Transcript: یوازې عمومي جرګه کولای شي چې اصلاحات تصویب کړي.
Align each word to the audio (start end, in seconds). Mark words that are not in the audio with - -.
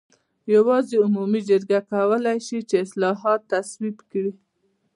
یوازې 0.55 0.95
عمومي 1.05 1.41
جرګه 1.49 1.79
کولای 1.91 2.37
شي 2.47 2.59
چې 2.69 2.75
اصلاحات 2.85 3.41
تصویب 3.53 3.97
کړي. 4.11 4.31